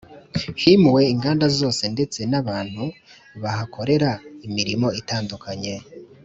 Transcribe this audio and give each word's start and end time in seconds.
himuwe 0.61 1.01
inganda 1.13 1.45
zose 1.59 1.83
ndetse 1.93 2.19
n'abantu 2.31 2.83
bahakorera 3.41 4.09
imirimo 4.47 4.87
itandukanye. 5.01 5.73